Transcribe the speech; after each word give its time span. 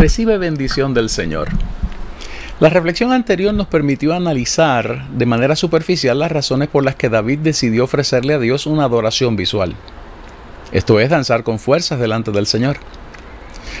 Recibe 0.00 0.38
bendición 0.38 0.94
del 0.94 1.10
Señor. 1.10 1.50
La 2.58 2.70
reflexión 2.70 3.12
anterior 3.12 3.52
nos 3.52 3.66
permitió 3.66 4.14
analizar 4.14 5.06
de 5.10 5.26
manera 5.26 5.54
superficial 5.54 6.18
las 6.18 6.32
razones 6.32 6.68
por 6.68 6.82
las 6.82 6.94
que 6.94 7.10
David 7.10 7.40
decidió 7.40 7.84
ofrecerle 7.84 8.32
a 8.32 8.38
Dios 8.38 8.64
una 8.64 8.84
adoración 8.84 9.36
visual. 9.36 9.74
Esto 10.72 11.00
es 11.00 11.10
danzar 11.10 11.42
con 11.42 11.58
fuerzas 11.58 12.00
delante 12.00 12.30
del 12.30 12.46
Señor. 12.46 12.78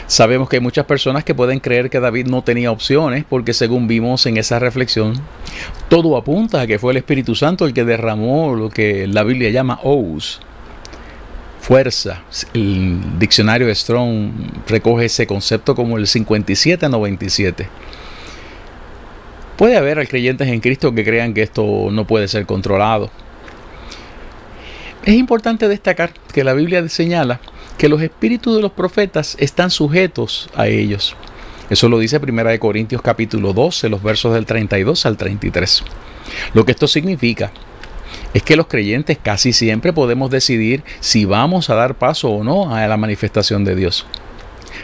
Sabemos 0.08 0.50
que 0.50 0.56
hay 0.56 0.62
muchas 0.62 0.84
personas 0.84 1.24
que 1.24 1.34
pueden 1.34 1.58
creer 1.58 1.88
que 1.88 2.00
David 2.00 2.26
no 2.26 2.42
tenía 2.42 2.70
opciones 2.70 3.24
porque 3.26 3.54
según 3.54 3.88
vimos 3.88 4.26
en 4.26 4.36
esa 4.36 4.58
reflexión, 4.58 5.14
todo 5.88 6.18
apunta 6.18 6.60
a 6.60 6.66
que 6.66 6.78
fue 6.78 6.92
el 6.92 6.98
Espíritu 6.98 7.34
Santo 7.34 7.64
el 7.64 7.72
que 7.72 7.86
derramó 7.86 8.54
lo 8.54 8.68
que 8.68 9.06
la 9.06 9.22
Biblia 9.22 9.48
llama 9.48 9.80
ous, 9.82 10.38
fuerza. 11.70 12.24
El 12.52 12.98
diccionario 13.20 13.72
Strong 13.72 14.32
recoge 14.66 15.04
ese 15.04 15.28
concepto 15.28 15.76
como 15.76 15.98
el 15.98 16.08
5797. 16.08 17.68
Puede 19.56 19.76
haber 19.76 20.08
creyentes 20.08 20.48
en 20.48 20.58
Cristo 20.58 20.92
que 20.92 21.04
crean 21.04 21.32
que 21.32 21.42
esto 21.42 21.90
no 21.92 22.08
puede 22.08 22.26
ser 22.26 22.44
controlado. 22.44 23.08
Es 25.04 25.14
importante 25.14 25.68
destacar 25.68 26.12
que 26.32 26.42
la 26.42 26.54
Biblia 26.54 26.88
señala 26.88 27.38
que 27.78 27.88
los 27.88 28.02
espíritus 28.02 28.56
de 28.56 28.62
los 28.62 28.72
profetas 28.72 29.36
están 29.38 29.70
sujetos 29.70 30.50
a 30.56 30.66
ellos. 30.66 31.14
Eso 31.70 31.88
lo 31.88 32.00
dice 32.00 32.18
1 32.18 32.58
Corintios 32.58 33.00
capítulo 33.00 33.52
12, 33.52 33.90
los 33.90 34.02
versos 34.02 34.34
del 34.34 34.44
32 34.44 35.06
al 35.06 35.16
33. 35.16 35.84
Lo 36.52 36.64
que 36.64 36.72
esto 36.72 36.88
significa 36.88 37.52
es 38.34 38.42
que 38.42 38.56
los 38.56 38.66
creyentes 38.66 39.18
casi 39.22 39.52
siempre 39.52 39.92
podemos 39.92 40.30
decidir 40.30 40.82
si 41.00 41.24
vamos 41.24 41.70
a 41.70 41.74
dar 41.74 41.96
paso 41.96 42.30
o 42.30 42.44
no 42.44 42.74
a 42.74 42.86
la 42.86 42.96
manifestación 42.96 43.64
de 43.64 43.74
Dios. 43.74 44.06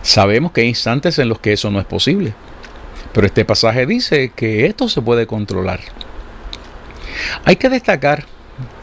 Sabemos 0.02 0.52
que 0.52 0.62
hay 0.62 0.68
instantes 0.68 1.18
en 1.18 1.28
los 1.28 1.38
que 1.38 1.52
eso 1.52 1.70
no 1.70 1.78
es 1.78 1.86
posible, 1.86 2.34
pero 3.12 3.26
este 3.26 3.44
pasaje 3.44 3.86
dice 3.86 4.32
que 4.34 4.66
esto 4.66 4.88
se 4.88 5.00
puede 5.02 5.26
controlar. 5.26 5.80
Hay 7.44 7.56
que 7.56 7.68
destacar 7.68 8.24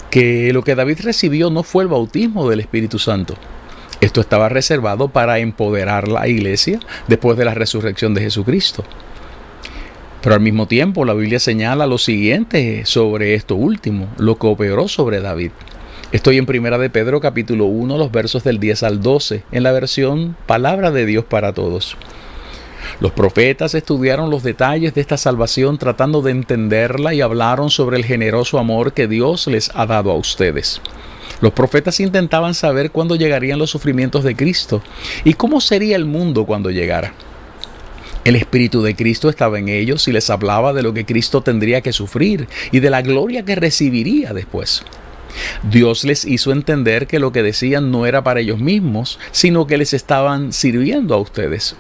que 0.10 0.54
lo 0.54 0.64
que 0.64 0.76
David 0.76 1.00
recibió 1.04 1.50
no 1.50 1.64
fue 1.64 1.84
el 1.84 1.90
bautismo 1.90 2.50
del 2.50 2.60
Espíritu 2.60 3.00
Santo. 3.00 3.36
Esto 4.00 4.22
estaba 4.22 4.50
reservado 4.50 5.08
para 5.08 5.40
empoderar 5.40 6.08
la 6.08 6.28
iglesia 6.28 6.80
después 7.08 7.38
de 7.38 7.46
la 7.46 7.54
resurrección 7.54 8.14
de 8.14 8.22
Jesucristo. 8.22 8.84
Pero 10.24 10.36
al 10.36 10.42
mismo 10.42 10.68
tiempo 10.68 11.04
la 11.04 11.14
Biblia 11.14 11.38
señala 11.38 11.86
lo 11.86 11.98
siguiente 11.98 12.86
sobre 12.86 13.34
esto 13.34 13.56
último, 13.56 14.08
lo 14.18 14.38
que 14.38 14.48
operó 14.48 14.88
sobre 14.88 15.20
David. 15.20 15.52
Estoy 16.14 16.38
en 16.38 16.46
Primera 16.46 16.78
de 16.78 16.90
Pedro 16.90 17.20
capítulo 17.20 17.66
1, 17.66 17.98
los 17.98 18.10
versos 18.10 18.42
del 18.46 18.58
10 18.58 18.84
al 18.84 19.02
12, 19.02 19.44
en 19.52 19.64
la 19.64 19.74
versión 19.74 20.38
Palabra 20.46 20.92
de 20.92 21.06
Dios 21.06 21.26
para 21.26 21.52
todos. 21.52 21.98
Los 23.02 23.12
profetas 23.12 23.76
estudiaron 23.76 24.30
los 24.30 24.44
detalles 24.44 24.94
de 24.94 25.02
esta 25.02 25.18
salvación 25.18 25.78
tratando 25.78 26.22
de 26.22 26.32
entenderla 26.32 27.14
y 27.14 27.20
hablaron 27.20 27.70
sobre 27.70 27.98
el 27.98 28.06
generoso 28.06 28.60
amor 28.60 28.94
que 28.94 29.10
Dios 29.10 29.48
les 29.48 29.72
ha 29.76 29.86
dado 29.86 30.10
a 30.10 30.16
ustedes. 30.16 30.80
Los 31.42 31.52
profetas 31.52 32.00
intentaban 32.00 32.54
saber 32.54 32.92
cuándo 32.92 33.18
llegarían 33.18 33.60
los 33.60 33.72
sufrimientos 33.72 34.24
de 34.24 34.38
Cristo 34.38 34.82
y 35.26 35.34
cómo 35.34 35.60
sería 35.60 35.98
el 35.98 36.06
mundo 36.06 36.46
cuando 36.46 36.70
llegara. 36.70 37.14
El 38.26 38.38
Espíritu 38.38 38.82
de 38.82 38.96
Cristo 38.96 39.30
estaba 39.30 39.60
en 39.60 39.68
ellos 39.68 40.08
y 40.08 40.14
les 40.14 40.30
hablaba 40.30 40.72
de 40.72 40.82
lo 40.82 40.94
que 40.94 41.06
Cristo 41.06 41.42
tendría 41.42 41.82
que 41.82 41.92
sufrir 41.92 42.48
y 42.72 42.80
de 42.80 42.90
la 42.90 43.02
gloria 43.02 43.44
que 43.44 43.56
recibiría 43.56 44.34
después. 44.34 44.84
Dios 45.64 46.06
les 46.06 46.24
hizo 46.24 46.52
entender 46.52 47.08
que 47.08 47.20
lo 47.20 47.34
que 47.34 47.44
decían 47.44 47.92
no 47.92 48.06
era 48.06 48.24
para 48.24 48.40
ellos 48.40 48.60
mismos, 48.60 49.20
sino 49.32 49.68
que 49.68 49.78
les 49.78 49.94
estaban 49.94 50.54
sirviendo 50.54 51.16
a 51.16 51.18
ustedes. 51.18 51.76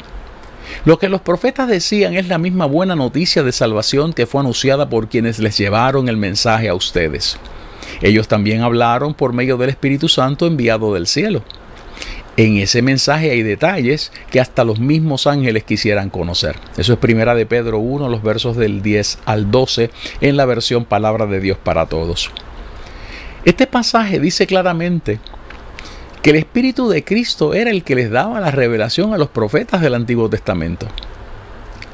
Lo 0.83 0.99
que 0.99 1.07
los 1.07 1.21
profetas 1.21 1.69
decían 1.69 2.13
es 2.15 2.27
la 2.27 2.37
misma 2.37 2.65
buena 2.65 2.95
noticia 2.95 3.43
de 3.43 3.51
salvación 3.53 4.11
que 4.11 4.25
fue 4.25 4.41
anunciada 4.41 4.89
por 4.89 5.07
quienes 5.07 5.39
les 5.39 5.57
llevaron 5.57 6.09
el 6.09 6.17
mensaje 6.17 6.67
a 6.67 6.75
ustedes. 6.75 7.37
Ellos 8.01 8.27
también 8.27 8.61
hablaron 8.61 9.13
por 9.13 9.31
medio 9.31 9.55
del 9.57 9.69
Espíritu 9.69 10.09
Santo 10.09 10.47
enviado 10.47 10.93
del 10.93 11.07
cielo. 11.07 11.43
En 12.35 12.57
ese 12.57 12.81
mensaje 12.81 13.29
hay 13.29 13.43
detalles 13.43 14.11
que 14.31 14.39
hasta 14.39 14.63
los 14.63 14.79
mismos 14.79 15.27
ángeles 15.27 15.63
quisieran 15.63 16.09
conocer. 16.09 16.55
Eso 16.77 16.93
es 16.93 16.99
primera 16.99 17.35
de 17.35 17.45
Pedro 17.45 17.77
1, 17.77 18.09
los 18.09 18.23
versos 18.23 18.57
del 18.57 18.81
10 18.81 19.19
al 19.25 19.51
12, 19.51 19.91
en 20.19 20.35
la 20.35 20.45
versión 20.45 20.85
Palabra 20.85 21.27
de 21.27 21.39
Dios 21.39 21.59
para 21.63 21.85
Todos. 21.85 22.31
Este 23.45 23.67
pasaje 23.67 24.19
dice 24.19 24.47
claramente 24.47 25.19
que 26.23 26.31
el 26.31 26.37
Espíritu 26.37 26.89
de 26.89 27.03
Cristo 27.03 27.53
era 27.53 27.69
el 27.69 27.83
que 27.83 27.93
les 27.93 28.09
daba 28.09 28.39
la 28.39 28.49
revelación 28.49 29.13
a 29.13 29.19
los 29.19 29.29
profetas 29.29 29.81
del 29.81 29.93
Antiguo 29.93 30.27
Testamento. 30.27 30.87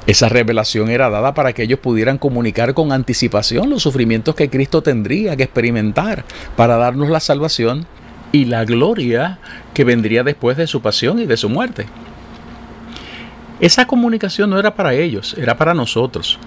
Esa 0.08 0.30
revelación 0.30 0.90
era 0.90 1.10
dada 1.10 1.34
para 1.34 1.52
que 1.52 1.64
ellos 1.64 1.80
pudieran 1.80 2.18
comunicar 2.18 2.74
con 2.74 2.94
anticipación 2.94 3.70
los 3.70 3.84
sufrimientos 3.84 4.36
que 4.36 4.50
Cristo 4.50 4.82
tendría 4.82 5.36
que 5.36 5.44
experimentar 5.44 6.24
para 6.56 6.78
darnos 6.78 7.10
la 7.10 7.20
salvación 7.20 7.86
y 8.32 8.46
la 8.46 8.66
gloria 8.66 9.40
que 9.74 9.84
vendría 9.84 10.24
después 10.24 10.58
de 10.58 10.68
su 10.68 10.82
pasión 10.82 11.20
y 11.20 11.26
de 11.26 11.38
su 11.38 11.50
muerte. 11.50 11.88
Esa 13.60 13.88
comunicación 13.88 14.50
no 14.50 14.60
era 14.60 14.76
para 14.76 14.94
ellos, 14.94 15.36
era 15.38 15.58
para 15.58 15.74
nosotros. 15.74 16.40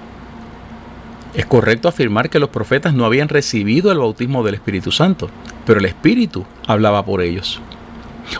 Es 1.34 1.46
correcto 1.46 1.88
afirmar 1.88 2.30
que 2.30 2.38
los 2.38 2.50
profetas 2.50 2.94
no 2.94 3.04
habían 3.04 3.28
recibido 3.28 3.90
el 3.90 3.98
bautismo 3.98 4.42
del 4.42 4.54
Espíritu 4.54 4.92
Santo, 4.92 5.30
pero 5.66 5.80
el 5.80 5.86
Espíritu 5.86 6.44
hablaba 6.66 7.04
por 7.04 7.22
ellos. 7.22 7.60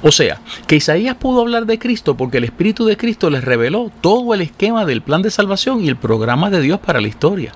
O 0.03 0.13
sea, 0.13 0.41
que 0.67 0.77
Isaías 0.77 1.17
pudo 1.17 1.41
hablar 1.41 1.67
de 1.67 1.79
Cristo 1.79 2.17
porque 2.17 2.39
el 2.39 2.45
Espíritu 2.45 2.85
de 2.85 2.97
Cristo 2.97 3.31
les 3.31 3.45
reveló 3.45 3.91
todo 4.01 4.33
el 4.35 4.41
esquema 4.41 4.85
del 4.85 5.03
plan 5.03 5.23
de 5.23 5.31
salvación 5.31 5.85
y 5.85 5.89
el 5.89 5.97
programa 5.97 6.51
de 6.51 6.61
Dios 6.61 6.81
para 6.81 7.01
la 7.01 7.09
historia. 7.09 7.53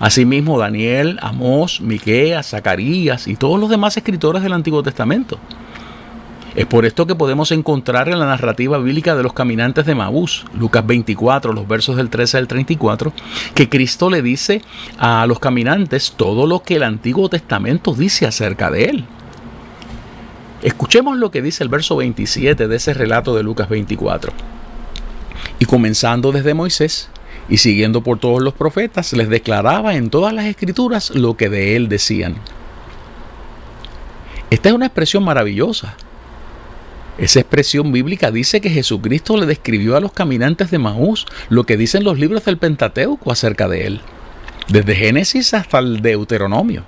Asimismo, 0.00 0.58
Daniel, 0.58 1.18
Amós, 1.22 1.80
Miqueas, 1.80 2.50
Zacarías 2.50 3.26
y 3.26 3.36
todos 3.36 3.58
los 3.58 3.70
demás 3.70 3.96
escritores 3.96 4.42
del 4.42 4.52
Antiguo 4.52 4.82
Testamento. 4.82 5.38
Es 6.54 6.66
por 6.66 6.84
esto 6.84 7.06
que 7.06 7.14
podemos 7.14 7.52
encontrar 7.52 8.08
en 8.08 8.18
la 8.18 8.26
narrativa 8.26 8.76
bíblica 8.78 9.14
de 9.14 9.22
los 9.22 9.32
caminantes 9.32 9.86
de 9.86 9.94
Maús, 9.94 10.44
Lucas 10.52 10.84
24, 10.84 11.52
los 11.52 11.68
versos 11.68 11.96
del 11.96 12.10
13 12.10 12.38
al 12.38 12.48
34, 12.48 13.12
que 13.54 13.68
Cristo 13.68 14.10
le 14.10 14.20
dice 14.20 14.62
a 14.98 15.26
los 15.26 15.38
caminantes 15.38 16.14
todo 16.16 16.46
lo 16.46 16.62
que 16.62 16.76
el 16.76 16.82
Antiguo 16.82 17.28
Testamento 17.28 17.94
dice 17.94 18.26
acerca 18.26 18.70
de 18.70 18.84
él. 18.86 19.04
Escuchemos 20.62 21.16
lo 21.16 21.30
que 21.30 21.40
dice 21.40 21.62
el 21.62 21.70
verso 21.70 21.96
27 21.96 22.66
de 22.66 22.76
ese 22.76 22.94
relato 22.94 23.34
de 23.36 23.44
Lucas 23.44 23.68
24. 23.68 24.32
Y 25.60 25.66
comenzando 25.66 26.32
desde 26.32 26.52
Moisés, 26.52 27.10
y 27.50 27.56
siguiendo 27.56 28.02
por 28.02 28.18
todos 28.18 28.40
los 28.40 28.54
profetas, 28.54 29.12
les 29.12 29.28
declaraba 29.28 29.96
en 29.96 30.08
todas 30.08 30.32
las 30.32 30.46
escrituras 30.46 31.10
lo 31.10 31.36
que 31.36 31.48
de 31.48 31.76
él 31.76 31.88
decían. 31.88 32.36
Esta 34.50 34.68
es 34.68 34.74
una 34.74 34.86
expresión 34.86 35.24
maravillosa. 35.24 35.96
Esa 37.18 37.40
expresión 37.40 37.92
bíblica 37.92 38.30
dice 38.30 38.60
que 38.60 38.70
Jesucristo 38.70 39.36
le 39.36 39.46
describió 39.46 39.96
a 39.96 40.00
los 40.00 40.12
caminantes 40.12 40.70
de 40.70 40.78
Maús 40.78 41.26
lo 41.50 41.64
que 41.64 41.76
dicen 41.76 42.04
los 42.04 42.18
libros 42.18 42.44
del 42.44 42.56
Pentateuco 42.56 43.30
acerca 43.30 43.68
de 43.68 43.86
él, 43.86 44.00
desde 44.68 44.94
Génesis 44.94 45.52
hasta 45.52 45.80
el 45.80 46.00
Deuteronomio. 46.00 46.84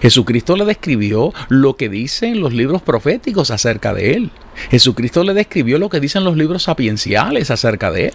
Jesucristo 0.00 0.56
le 0.56 0.64
describió 0.64 1.32
lo 1.48 1.76
que 1.76 1.88
dicen 1.88 2.40
los 2.40 2.52
libros 2.52 2.82
proféticos 2.82 3.50
acerca 3.50 3.92
de 3.94 4.12
él. 4.14 4.30
Jesucristo 4.70 5.24
le 5.24 5.34
describió 5.34 5.78
lo 5.78 5.88
que 5.88 5.98
dicen 5.98 6.24
los 6.24 6.36
libros 6.36 6.64
sapienciales 6.64 7.50
acerca 7.50 7.90
de 7.90 8.06
él. 8.06 8.14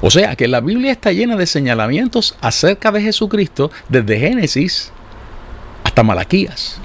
O 0.00 0.10
sea 0.10 0.36
que 0.36 0.48
la 0.48 0.60
Biblia 0.60 0.92
está 0.92 1.12
llena 1.12 1.36
de 1.36 1.46
señalamientos 1.46 2.36
acerca 2.40 2.90
de 2.92 3.02
Jesucristo 3.02 3.70
desde 3.88 4.18
Génesis 4.18 4.92
hasta 5.84 6.02
Malaquías. 6.02 6.78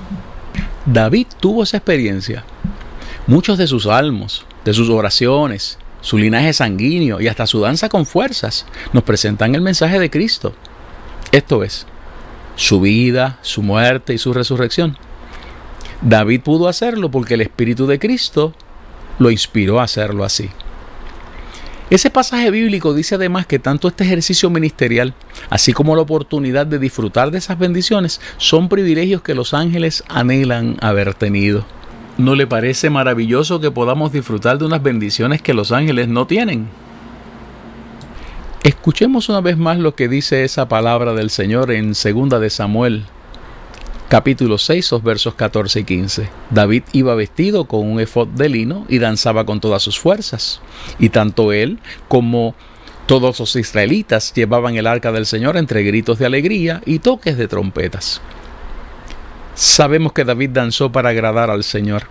David 0.86 1.28
tuvo 1.40 1.64
esa 1.64 1.78
experiencia. 1.78 2.44
Muchos 3.28 3.58
de 3.58 3.68
sus 3.68 3.84
salmos, 3.84 4.46
de 4.64 4.74
sus 4.74 4.90
oraciones, 4.90 5.80
su 6.02 6.18
linaje 6.18 6.54
sanguíneo 6.54 7.20
y 7.20 7.28
hasta 7.28 7.48
su 7.48 7.60
danza 7.62 7.90
con 7.90 8.06
fuerzas 8.06 8.66
nos 8.94 9.04
presentan 9.04 9.56
el 9.56 9.62
mensaje 9.62 10.00
de 10.00 10.12
Cristo. 10.12 10.54
Esto 11.32 11.64
es, 11.64 11.88
su 12.56 12.80
vida, 12.80 13.40
su 13.42 13.64
muerte 13.64 14.14
y 14.14 14.18
su 14.20 14.32
resurrección. 14.34 14.98
David 16.02 16.42
pudo 16.42 16.68
hacerlo 16.68 17.10
porque 17.10 17.34
el 17.34 17.42
Espíritu 17.42 17.88
de 17.88 17.98
Cristo 17.98 18.54
lo 19.18 19.32
inspiró 19.32 19.80
a 19.80 19.84
hacerlo 19.84 20.24
así. 20.24 20.50
Ese 21.92 22.10
pasaje 22.10 22.50
bíblico 22.50 22.96
dice 22.96 23.14
además 23.14 23.46
que 23.46 23.60
tanto 23.60 23.88
este 23.88 24.06
ejercicio 24.06 24.50
ministerial, 24.50 25.14
así 25.52 25.72
como 25.72 25.96
la 25.96 26.02
oportunidad 26.02 26.66
de 26.66 26.80
disfrutar 26.80 27.30
de 27.30 27.38
esas 27.38 27.60
bendiciones, 27.60 28.20
son 28.38 28.70
privilegios 28.70 29.22
que 29.22 29.36
los 29.36 29.54
ángeles 29.54 30.04
anhelan 30.08 30.78
haber 30.82 31.14
tenido. 31.14 31.64
¿No 32.18 32.34
le 32.34 32.48
parece 32.48 32.90
maravilloso 32.90 33.60
que 33.60 33.70
podamos 33.70 34.12
disfrutar 34.12 34.58
de 34.58 34.66
unas 34.66 34.82
bendiciones 34.82 35.44
que 35.44 35.54
los 35.54 35.72
ángeles 35.72 36.08
no 36.08 36.26
tienen? 36.26 36.70
Escuchemos 38.64 39.30
una 39.30 39.42
vez 39.42 39.56
más 39.56 39.78
lo 39.78 39.94
que 39.94 40.08
dice 40.08 40.44
esa 40.44 40.68
palabra 40.68 41.14
del 41.14 41.30
Señor 41.30 41.70
en 41.72 41.90
2 41.90 42.42
de 42.42 42.50
Samuel, 42.50 43.06
capítulo 44.10 44.58
6, 44.58 45.02
versos 45.04 45.36
14 45.36 45.80
y 45.80 45.84
15. 45.84 46.30
David 46.52 46.84
iba 46.94 47.16
vestido 47.16 47.66
con 47.66 47.90
un 47.90 48.00
efod 48.00 48.28
de 48.28 48.50
lino 48.50 48.86
y 48.88 49.00
danzaba 49.00 49.46
con 49.46 49.60
todas 49.60 49.82
sus 49.82 50.00
fuerzas. 50.00 50.62
Y 51.00 51.10
tanto 51.10 51.52
él 51.52 51.80
como 52.08 52.56
todos 53.08 53.40
los 53.40 53.56
israelitas 53.56 54.34
llevaban 54.34 54.76
el 54.76 54.88
arca 54.88 55.12
del 55.12 55.26
Señor 55.26 55.58
entre 55.58 55.84
gritos 55.84 56.20
de 56.20 56.26
alegría 56.26 56.82
y 56.86 57.00
toques 57.00 57.38
de 57.38 57.48
trompetas. 57.48 58.22
Sabemos 59.54 60.14
que 60.14 60.26
David 60.26 60.52
danzó 60.52 60.92
para 60.92 61.10
agradar 61.10 61.50
al 61.50 61.64
Señor. 61.64 62.04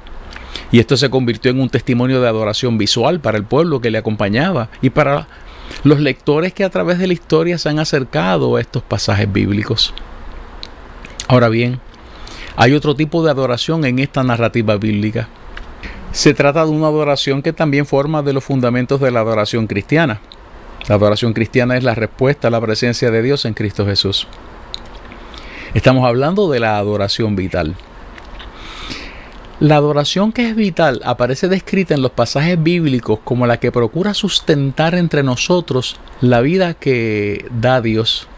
Y 0.73 0.79
esto 0.79 0.97
se 0.97 1.11
convirtió 1.11 1.51
en 1.51 1.61
un 1.61 1.69
testimonio 1.69 2.21
de 2.21 2.29
adoración 2.29 2.79
visual 2.79 3.21
para 3.21 3.39
el 3.39 3.45
pueblo 3.45 3.81
que 3.81 3.91
le 3.91 3.99
acompañaba 3.99 4.71
y 4.83 4.91
para 4.91 5.29
los 5.83 6.01
lectores 6.01 6.53
que 6.53 6.65
a 6.65 6.71
través 6.71 6.99
de 6.99 7.07
la 7.07 7.13
historia 7.13 7.59
se 7.59 7.69
han 7.69 7.79
acercado 7.79 8.57
a 8.57 8.61
estos 8.61 8.83
pasajes 8.83 9.31
bíblicos. 9.33 9.95
Ahora 11.27 11.49
bien, 11.49 11.81
hay 12.57 12.75
otro 12.75 12.95
tipo 12.95 13.25
de 13.25 13.31
adoración 13.31 13.85
en 13.85 13.99
esta 13.99 14.23
narrativa 14.23 14.77
bíblica. 14.77 15.29
Se 16.13 16.35
trata 16.35 16.65
de 16.65 16.71
una 16.71 16.87
adoración 16.87 17.43
que 17.43 17.53
también 17.53 17.87
forma 17.87 18.23
de 18.23 18.33
los 18.33 18.45
fundamentos 18.45 19.01
de 19.01 19.11
la 19.11 19.21
adoración 19.21 19.67
cristiana. 19.67 20.21
La 20.87 20.97
adoración 20.97 21.33
cristiana 21.33 21.77
es 21.77 21.83
la 21.83 21.95
respuesta 21.95 22.49
a 22.49 22.51
la 22.51 22.61
presencia 22.61 23.11
de 23.11 23.23
Dios 23.23 23.47
en 23.47 23.55
Cristo 23.55 23.87
Jesús. 23.87 24.29
Estamos 25.73 26.07
hablando 26.07 26.51
de 26.51 26.61
la 26.61 26.77
adoración 26.77 27.35
vital. 27.35 27.75
La 29.61 29.77
adoración 29.77 30.31
que 30.31 30.51
es 30.51 30.55
vital 30.55 31.01
aparece 31.05 31.49
descrita 31.49 31.95
en 31.95 32.03
los 32.03 32.11
pasajes 32.13 32.63
bíblicos 32.63 33.21
como 33.25 33.47
la 33.47 33.59
que 33.59 33.73
procura 33.73 34.13
sustentar 34.13 34.95
entre 34.95 35.23
nosotros 35.23 35.97
la 36.21 36.43
vida 36.43 36.75
que 36.75 37.47
da 37.51 37.81
Dios 37.81 38.29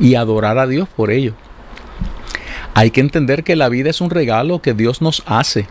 y 0.00 0.16
adorar 0.16 0.58
a 0.58 0.66
Dios 0.66 0.88
por 0.88 1.10
ello. 1.10 1.34
Hay 2.74 2.90
que 2.90 3.00
entender 3.00 3.44
que 3.44 3.54
la 3.54 3.68
vida 3.68 3.90
es 3.90 4.00
un 4.00 4.10
regalo 4.10 4.60
que 4.60 4.74
Dios 4.74 5.00
nos 5.00 5.22
hace. 5.26 5.68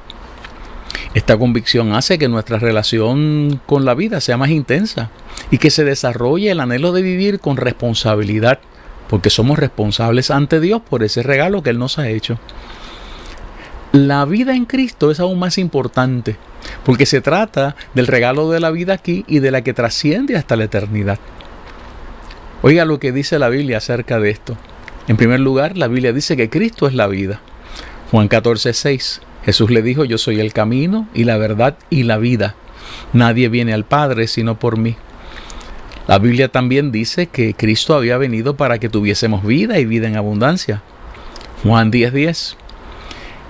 Esta 1.14 1.38
convicción 1.38 1.94
hace 1.94 2.18
que 2.18 2.30
nuestra 2.30 2.60
relación 2.60 3.62
con 3.66 3.84
la 3.84 3.94
vida 3.94 4.22
sea 4.22 4.38
más 4.38 4.50
intensa 4.50 5.10
y 5.52 5.58
que 5.58 5.70
se 5.70 5.84
desarrolle 5.84 6.52
el 6.52 6.62
anhelo 6.62 6.94
de 6.94 7.02
vivir 7.02 7.40
con 7.40 7.58
responsabilidad, 7.58 8.60
porque 9.10 9.30
somos 9.30 9.60
responsables 9.60 10.32
ante 10.32 10.60
Dios 10.60 10.82
por 10.82 11.04
ese 11.04 11.22
regalo 11.22 11.62
que 11.62 11.72
Él 11.72 11.78
nos 11.78 12.00
ha 12.00 12.08
hecho. 12.08 12.40
La 13.92 14.26
vida 14.26 14.56
en 14.56 14.66
Cristo 14.66 15.12
es 15.12 15.20
aún 15.20 15.38
más 15.38 15.58
importante, 15.58 16.38
porque 16.84 17.06
se 17.06 17.22
trata 17.22 17.76
del 17.94 18.08
regalo 18.08 18.50
de 18.50 18.60
la 18.60 18.72
vida 18.72 18.94
aquí 18.94 19.24
y 19.28 19.40
de 19.40 19.52
la 19.52 19.62
que 19.62 19.74
trasciende 19.74 20.36
hasta 20.38 20.56
la 20.56 20.64
eternidad. 20.64 21.20
Oiga 22.64 22.86
lo 22.86 22.98
que 23.00 23.12
dice 23.12 23.38
la 23.38 23.50
Biblia 23.50 23.78
acerca 23.78 24.20
de 24.20 24.32
esto. 24.32 24.58
En 25.08 25.18
primer 25.18 25.40
lugar, 25.40 25.78
la 25.78 25.88
Biblia 25.88 26.14
dice 26.14 26.38
que 26.38 26.50
Cristo 26.50 26.88
es 26.88 26.94
la 26.94 27.08
vida. 27.08 27.42
Juan 28.12 28.28
14, 28.28 28.74
6. 28.74 29.22
Jesús 29.46 29.70
le 29.70 29.82
dijo, 29.82 30.06
yo 30.06 30.18
soy 30.18 30.40
el 30.40 30.54
camino 30.54 31.08
y 31.14 31.26
la 31.26 31.38
verdad 31.38 31.78
y 31.90 32.04
la 32.04 32.18
vida. 32.18 32.56
Nadie 33.12 33.50
viene 33.50 33.74
al 33.74 33.86
Padre 33.86 34.28
sino 34.28 34.58
por 34.60 34.78
mí. 34.78 34.96
La 36.08 36.20
Biblia 36.20 36.50
también 36.50 36.92
dice 36.92 37.28
que 37.28 37.54
Cristo 37.54 37.96
había 37.96 38.18
venido 38.18 38.56
para 38.56 38.78
que 38.78 38.90
tuviésemos 38.90 39.46
vida 39.46 39.80
y 39.80 39.86
vida 39.86 40.08
en 40.08 40.16
abundancia. 40.16 40.82
Juan 41.64 41.92
10:10. 41.92 42.12
10. 42.12 42.58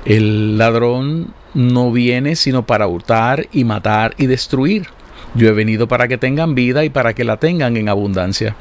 El 0.06 0.58
ladrón 0.58 1.34
no 1.54 1.92
viene 1.92 2.36
sino 2.36 2.66
para 2.66 2.88
hurtar 2.88 3.48
y 3.52 3.64
matar 3.64 4.14
y 4.18 4.28
destruir. 4.28 4.88
Yo 5.36 5.48
he 5.48 5.54
venido 5.54 5.88
para 5.88 6.08
que 6.08 6.18
tengan 6.18 6.54
vida 6.56 6.84
y 6.84 6.90
para 6.90 7.14
que 7.14 7.24
la 7.24 7.38
tengan 7.38 7.76
en 7.78 7.90
abundancia. 7.90 8.56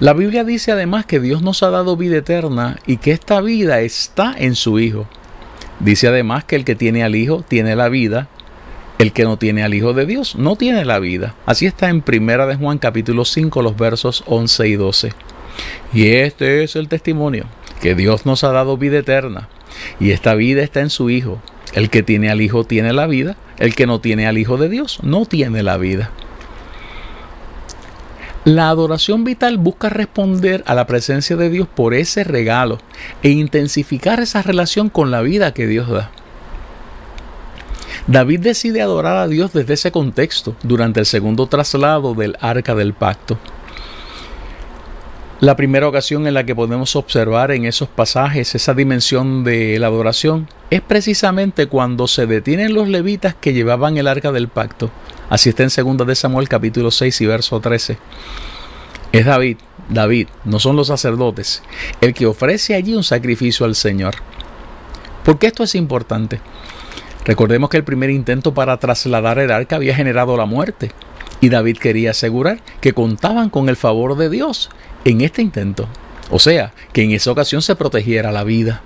La 0.00 0.12
Biblia 0.12 0.42
dice 0.42 0.72
además 0.72 1.06
que 1.06 1.20
Dios 1.20 1.42
nos 1.42 1.62
ha 1.62 1.70
dado 1.70 1.96
vida 1.96 2.16
eterna 2.16 2.78
y 2.84 2.96
que 2.96 3.12
esta 3.12 3.40
vida 3.40 3.80
está 3.80 4.34
en 4.36 4.56
su 4.56 4.80
Hijo. 4.80 5.06
Dice 5.78 6.08
además 6.08 6.42
que 6.42 6.56
el 6.56 6.64
que 6.64 6.74
tiene 6.74 7.04
al 7.04 7.14
Hijo 7.14 7.44
tiene 7.46 7.76
la 7.76 7.88
vida, 7.88 8.26
el 8.98 9.12
que 9.12 9.22
no 9.22 9.36
tiene 9.36 9.62
al 9.62 9.72
Hijo 9.72 9.92
de 9.92 10.04
Dios 10.04 10.34
no 10.34 10.56
tiene 10.56 10.84
la 10.84 10.98
vida. 10.98 11.36
Así 11.46 11.66
está 11.66 11.90
en 11.90 12.02
Primera 12.02 12.46
de 12.46 12.56
Juan 12.56 12.78
capítulo 12.78 13.24
5 13.24 13.62
los 13.62 13.76
versos 13.76 14.24
11 14.26 14.68
y 14.68 14.74
12. 14.74 15.12
Y 15.92 16.08
este 16.08 16.64
es 16.64 16.74
el 16.74 16.88
testimonio, 16.88 17.44
que 17.80 17.94
Dios 17.94 18.26
nos 18.26 18.42
ha 18.42 18.50
dado 18.50 18.76
vida 18.76 18.98
eterna 18.98 19.48
y 20.00 20.10
esta 20.10 20.34
vida 20.34 20.64
está 20.64 20.80
en 20.80 20.90
su 20.90 21.08
Hijo. 21.08 21.40
El 21.72 21.88
que 21.88 22.02
tiene 22.02 22.30
al 22.30 22.40
Hijo 22.40 22.64
tiene 22.64 22.92
la 22.92 23.06
vida, 23.06 23.36
el 23.58 23.76
que 23.76 23.86
no 23.86 24.00
tiene 24.00 24.26
al 24.26 24.38
Hijo 24.38 24.56
de 24.56 24.68
Dios 24.68 24.98
no 25.04 25.24
tiene 25.24 25.62
la 25.62 25.76
vida. 25.76 26.10
La 28.44 28.68
adoración 28.68 29.24
vital 29.24 29.56
busca 29.56 29.88
responder 29.88 30.62
a 30.66 30.74
la 30.74 30.86
presencia 30.86 31.34
de 31.34 31.48
Dios 31.48 31.66
por 31.66 31.94
ese 31.94 32.24
regalo 32.24 32.78
e 33.22 33.30
intensificar 33.30 34.20
esa 34.20 34.42
relación 34.42 34.90
con 34.90 35.10
la 35.10 35.22
vida 35.22 35.54
que 35.54 35.66
Dios 35.66 35.88
da. 35.88 36.10
David 38.06 38.40
decide 38.40 38.82
adorar 38.82 39.16
a 39.16 39.28
Dios 39.28 39.54
desde 39.54 39.72
ese 39.72 39.92
contexto 39.92 40.56
durante 40.62 41.00
el 41.00 41.06
segundo 41.06 41.46
traslado 41.46 42.12
del 42.12 42.36
arca 42.38 42.74
del 42.74 42.92
pacto. 42.92 43.38
La 45.40 45.56
primera 45.56 45.88
ocasión 45.88 46.26
en 46.26 46.34
la 46.34 46.44
que 46.44 46.54
podemos 46.54 46.96
observar 46.96 47.50
en 47.50 47.64
esos 47.64 47.88
pasajes 47.88 48.54
esa 48.54 48.74
dimensión 48.74 49.42
de 49.42 49.78
la 49.78 49.86
adoración 49.86 50.48
es 50.68 50.82
precisamente 50.82 51.66
cuando 51.66 52.06
se 52.08 52.26
detienen 52.26 52.74
los 52.74 52.88
levitas 52.88 53.34
que 53.34 53.54
llevaban 53.54 53.96
el 53.96 54.06
arca 54.06 54.32
del 54.32 54.48
pacto. 54.48 54.90
Así 55.34 55.48
está 55.48 55.64
en 55.64 55.96
2 55.96 56.06
de 56.06 56.14
Samuel 56.14 56.48
capítulo 56.48 56.92
6 56.92 57.20
y 57.22 57.26
verso 57.26 57.58
13. 57.58 57.98
Es 59.10 59.26
David, 59.26 59.56
David, 59.88 60.28
no 60.44 60.60
son 60.60 60.76
los 60.76 60.86
sacerdotes, 60.86 61.60
el 62.00 62.14
que 62.14 62.26
ofrece 62.26 62.76
allí 62.76 62.94
un 62.94 63.02
sacrificio 63.02 63.66
al 63.66 63.74
Señor. 63.74 64.14
¿Por 65.24 65.40
qué 65.40 65.48
esto 65.48 65.64
es 65.64 65.74
importante? 65.74 66.40
Recordemos 67.24 67.68
que 67.68 67.78
el 67.78 67.82
primer 67.82 68.10
intento 68.10 68.54
para 68.54 68.76
trasladar 68.76 69.40
el 69.40 69.50
arca 69.50 69.74
había 69.74 69.96
generado 69.96 70.36
la 70.36 70.46
muerte 70.46 70.92
y 71.40 71.48
David 71.48 71.78
quería 71.78 72.12
asegurar 72.12 72.60
que 72.80 72.92
contaban 72.92 73.50
con 73.50 73.68
el 73.68 73.74
favor 73.74 74.16
de 74.16 74.30
Dios 74.30 74.70
en 75.04 75.20
este 75.20 75.42
intento. 75.42 75.88
O 76.30 76.38
sea, 76.38 76.72
que 76.92 77.02
en 77.02 77.10
esa 77.10 77.32
ocasión 77.32 77.60
se 77.60 77.74
protegiera 77.74 78.30
la 78.30 78.44
vida. 78.44 78.82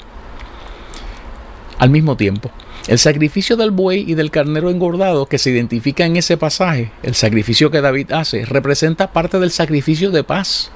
Al 1.78 1.90
mismo 1.90 2.16
tiempo, 2.16 2.50
el 2.86 2.98
sacrificio 2.98 3.56
del 3.56 3.70
buey 3.70 4.04
y 4.06 4.14
del 4.14 4.30
carnero 4.30 4.70
engordado 4.70 5.26
que 5.26 5.38
se 5.38 5.50
identifica 5.50 6.06
en 6.06 6.16
ese 6.16 6.36
pasaje, 6.36 6.90
el 7.02 7.14
sacrificio 7.14 7.70
que 7.70 7.80
David 7.80 8.12
hace, 8.12 8.44
representa 8.44 9.12
parte 9.12 9.38
del 9.38 9.50
sacrificio 9.50 10.10
de 10.10 10.24
paz 10.24 10.70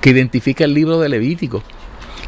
que 0.00 0.10
identifica 0.10 0.64
el 0.64 0.74
libro 0.74 1.00
de 1.00 1.08
Levítico. 1.08 1.62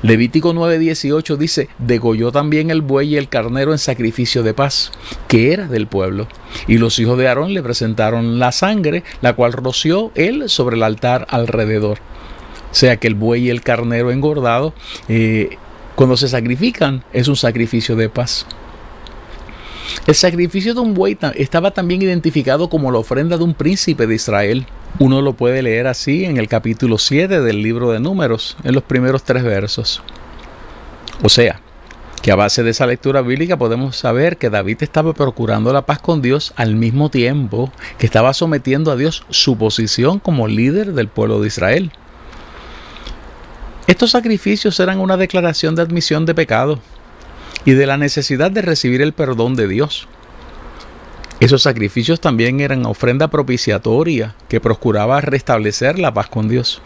Levítico 0.03 0.53
9:18 0.53 1.37
dice, 1.37 1.69
degolló 1.79 2.31
también 2.31 2.71
el 2.71 2.83
buey 2.83 3.15
y 3.15 3.17
el 3.17 3.29
carnero 3.29 3.73
en 3.73 3.79
sacrificio 3.79 4.43
de 4.43 4.53
paz, 4.53 4.93
que 5.29 5.53
era 5.53 5.67
del 5.69 5.87
pueblo. 5.87 6.29
Y 6.67 6.77
los 6.77 6.99
hijos 6.99 7.17
de 7.17 7.29
Aarón 7.29 7.55
le 7.55 7.63
presentaron 7.63 8.39
la 8.39 8.53
sangre, 8.53 9.03
la 9.23 9.33
cual 9.33 9.53
roció 9.53 10.13
él 10.15 10.51
sobre 10.51 10.77
el 10.77 10.83
altar 10.83 11.27
alrededor 11.31 11.99
sea 12.75 12.97
que 12.97 13.07
el 13.07 13.15
buey 13.15 13.47
y 13.47 13.51
el 13.51 13.63
carnero 13.63 14.11
engordado, 14.11 14.75
eh, 15.09 15.57
cuando 15.95 16.17
se 16.17 16.29
sacrifican, 16.29 17.05
es 17.13 17.29
un 17.29 17.37
sacrificio 17.37 17.97
de 17.97 18.09
paz. 18.09 18.47
El 20.07 20.15
sacrificio 20.15 20.75
de 20.75 20.81
un 20.81 20.93
buey 20.93 21.17
estaba 21.35 21.71
también 21.71 22.03
identificado 22.03 22.69
como 22.69 22.91
la 22.91 22.99
ofrenda 22.99 23.39
de 23.39 23.45
un 23.45 23.55
príncipe 23.55 24.07
de 24.07 24.15
Israel. 24.15 24.67
Uno 24.99 25.23
lo 25.23 25.33
puede 25.33 25.63
leer 25.63 25.87
así 25.87 26.25
en 26.25 26.37
el 26.37 26.47
capítulo 26.47 26.99
7 26.99 27.41
del 27.41 27.63
libro 27.63 27.91
de 27.91 28.01
Números, 28.01 28.57
en 28.65 28.75
los 28.75 28.83
primeros 28.83 29.23
tres 29.25 29.43
versos. 29.43 30.03
O 31.23 31.31
sea, 31.31 31.61
que 32.21 32.33
a 32.33 32.37
base 32.37 32.63
de 32.63 32.71
esa 32.71 32.87
lectura 32.87 33.23
bíblica 33.23 33.57
podemos 33.57 33.97
saber 33.97 34.37
que 34.37 34.51
David 34.51 34.83
estaba 34.83 35.15
procurando 35.15 35.73
la 35.73 35.87
paz 35.87 36.01
con 36.01 36.23
Dios 36.23 36.53
al 36.57 36.75
mismo 36.75 37.11
tiempo 37.11 37.73
que 37.99 38.07
estaba 38.07 38.35
sometiendo 38.35 38.91
a 38.91 38.97
Dios 38.97 39.25
su 39.31 39.57
posición 39.57 40.19
como 40.19 40.49
líder 40.49 40.93
del 40.93 41.09
pueblo 41.09 41.41
de 41.41 41.49
Israel. 41.49 41.91
Estos 43.87 44.13
sacrificios 44.13 44.81
eran 44.81 45.01
una 45.01 45.17
declaración 45.17 45.75
de 45.75 45.83
admisión 45.83 46.25
de 46.25 46.35
pecado 46.35 46.79
y 47.65 47.73
de 47.73 47.87
la 47.87 47.97
necesidad 47.97 48.51
de 48.51 48.63
recibir 48.63 49.03
el 49.03 49.13
perdón 49.13 49.57
de 49.57 49.69
Dios. 49.69 50.09
Esos 51.41 51.63
sacrificios 51.63 52.21
también 52.21 52.61
eran 52.61 52.87
ofrenda 52.87 53.29
propiciatoria 53.29 54.35
que 54.49 54.61
procuraba 54.61 55.21
restablecer 55.21 55.99
la 55.99 56.15
paz 56.15 56.29
con 56.29 56.49
Dios. 56.49 56.81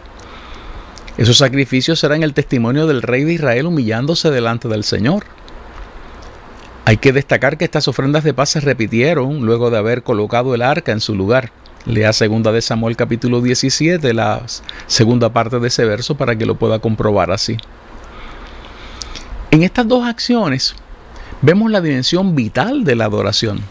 Esos 1.17 1.37
sacrificios 1.37 2.03
eran 2.03 2.23
el 2.23 2.33
testimonio 2.33 2.87
del 2.87 3.01
rey 3.01 3.23
de 3.25 3.33
Israel 3.33 3.67
humillándose 3.67 4.31
delante 4.31 4.67
del 4.67 4.83
Señor. 4.83 5.25
Hay 6.85 6.97
que 6.97 7.13
destacar 7.13 7.57
que 7.57 7.65
estas 7.65 7.87
ofrendas 7.87 8.23
de 8.23 8.33
paz 8.33 8.49
se 8.49 8.61
repitieron 8.61 9.45
luego 9.45 9.69
de 9.69 9.77
haber 9.77 10.01
colocado 10.01 10.55
el 10.55 10.61
arca 10.61 10.91
en 10.91 11.01
su 11.01 11.13
lugar. 11.13 11.51
Lea 11.85 12.13
segunda 12.13 12.51
de 12.51 12.61
Samuel 12.61 12.95
capítulo 12.95 13.41
17, 13.41 14.13
la 14.13 14.41
segunda 14.87 15.31
parte 15.31 15.59
de 15.59 15.67
ese 15.67 15.85
verso 15.85 16.15
para 16.15 16.35
que 16.35 16.45
lo 16.45 16.55
pueda 16.55 16.79
comprobar 16.79 17.31
así. 17.31 17.57
En 19.51 19.63
estas 19.63 19.87
dos 19.87 20.05
acciones 20.05 20.75
vemos 21.41 21.71
la 21.71 21.81
dimensión 21.81 22.35
vital 22.35 22.83
de 22.83 22.95
la 22.95 23.05
adoración, 23.05 23.61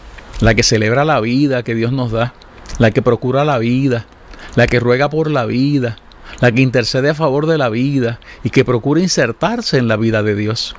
la 0.41 0.53
que 0.53 0.61
celebra 0.61 1.05
la 1.05 1.21
vida 1.21 1.63
que 1.63 1.73
Dios 1.73 1.93
nos 1.93 2.11
da, 2.11 2.33
la 2.79 2.91
que 2.91 3.01
procura 3.01 3.45
la 3.45 3.57
vida, 3.59 4.05
la 4.55 4.67
que 4.67 4.81
ruega 4.81 5.09
por 5.09 5.31
la 5.31 5.45
vida, 5.45 5.95
la 6.41 6.51
que 6.51 6.59
intercede 6.59 7.11
a 7.11 7.15
favor 7.15 7.45
de 7.45 7.57
la 7.57 7.69
vida 7.69 8.19
y 8.43 8.49
que 8.49 8.65
procura 8.65 8.99
insertarse 8.99 9.77
en 9.77 9.87
la 9.87 9.95
vida 9.95 10.21
de 10.21 10.35
Dios. 10.35 10.75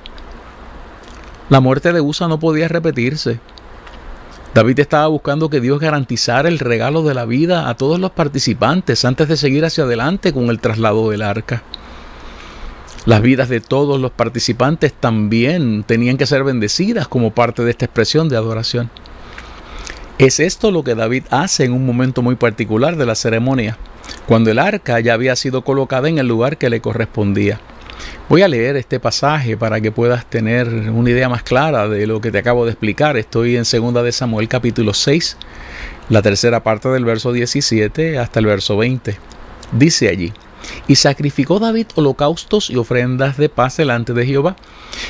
La 1.49 1.61
muerte 1.61 1.93
de 1.93 2.01
Usa 2.01 2.27
no 2.27 2.39
podía 2.39 2.67
repetirse. 2.67 3.39
David 4.53 4.81
estaba 4.81 5.07
buscando 5.07 5.49
que 5.49 5.61
Dios 5.61 5.79
garantizara 5.79 6.47
el 6.47 6.59
regalo 6.59 7.01
de 7.01 7.15
la 7.15 7.25
vida 7.25 7.69
a 7.69 7.75
todos 7.75 7.99
los 7.99 8.11
participantes 8.11 9.03
antes 9.03 9.27
de 9.27 9.37
seguir 9.37 9.65
hacia 9.65 9.83
adelante 9.83 10.31
con 10.31 10.51
el 10.51 10.59
traslado 10.59 11.09
del 11.09 11.23
arca. 11.23 11.63
Las 13.05 13.23
vidas 13.23 13.49
de 13.49 13.61
todos 13.61 13.99
los 13.99 14.11
participantes 14.11 14.93
también 14.93 15.83
tenían 15.83 16.17
que 16.17 16.27
ser 16.27 16.43
bendecidas 16.43 17.07
como 17.07 17.31
parte 17.31 17.63
de 17.63 17.71
esta 17.71 17.85
expresión 17.85 18.29
de 18.29 18.37
adoración. 18.37 18.91
Es 20.19 20.39
esto 20.39 20.69
lo 20.69 20.83
que 20.83 20.93
David 20.93 21.23
hace 21.31 21.63
en 21.65 21.73
un 21.73 21.83
momento 21.83 22.21
muy 22.21 22.35
particular 22.35 22.97
de 22.97 23.07
la 23.07 23.15
ceremonia, 23.15 23.79
cuando 24.27 24.51
el 24.51 24.59
arca 24.59 24.99
ya 24.99 25.15
había 25.15 25.35
sido 25.35 25.63
colocada 25.63 26.09
en 26.09 26.19
el 26.19 26.27
lugar 26.27 26.57
que 26.57 26.69
le 26.69 26.79
correspondía. 26.79 27.59
Voy 28.29 28.43
a 28.43 28.47
leer 28.47 28.77
este 28.77 28.99
pasaje 28.99 29.57
para 29.57 29.81
que 29.81 29.91
puedas 29.91 30.27
tener 30.27 30.67
una 30.67 31.09
idea 31.09 31.27
más 31.27 31.41
clara 31.41 31.87
de 31.87 32.05
lo 32.05 32.21
que 32.21 32.31
te 32.31 32.37
acabo 32.37 32.65
de 32.65 32.71
explicar. 32.71 33.17
Estoy 33.17 33.57
en 33.57 33.63
2 33.63 34.03
de 34.03 34.11
Samuel 34.11 34.47
capítulo 34.47 34.93
6, 34.93 35.37
la 36.09 36.21
tercera 36.21 36.61
parte 36.61 36.89
del 36.89 37.03
verso 37.03 37.31
17 37.31 38.19
hasta 38.19 38.39
el 38.39 38.45
verso 38.45 38.77
20. 38.77 39.17
Dice 39.71 40.07
allí, 40.07 40.31
y 40.87 40.95
sacrificó 40.95 41.59
David 41.59 41.87
holocaustos 41.95 42.69
y 42.69 42.75
ofrendas 42.75 43.37
de 43.37 43.49
paz 43.49 43.77
delante 43.77 44.13
de 44.13 44.25
Jehová. 44.25 44.55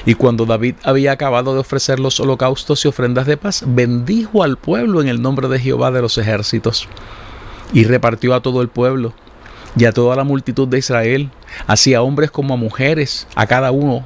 Y 0.05 0.15
cuando 0.15 0.46
David 0.46 0.75
había 0.84 1.12
acabado 1.12 1.53
de 1.53 1.60
ofrecer 1.60 2.00
los 2.00 2.20
holocaustos 2.20 2.86
y 2.86 2.88
ofrendas 2.88 3.25
de 3.25 3.38
paz, 3.38 3.63
bendijo 3.65 4.43
al 4.43 4.58
pueblo 4.58 5.01
en 5.01 5.08
el 5.08 5.22
nombre 5.22 5.48
de 5.48 5.60
Jehová 5.60 5.91
de 5.91 6.01
los 6.01 6.17
ejércitos. 6.17 6.88
Y 7.74 7.86
repartió 7.86 8.34
a 8.34 8.41
todo 8.41 8.62
el 8.62 8.67
pueblo 8.67 9.13
y 9.75 9.86
a 9.86 9.93
toda 9.93 10.15
la 10.15 10.24
multitud 10.24 10.67
de 10.67 10.79
Israel, 10.79 11.29
así 11.67 11.93
a 11.93 12.01
hombres 12.01 12.31
como 12.31 12.53
a 12.53 12.58
mujeres, 12.58 13.27
a 13.36 13.48
cada 13.48 13.72
uno 13.72 14.05